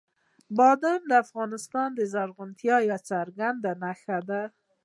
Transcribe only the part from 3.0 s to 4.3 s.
څرګنده نښه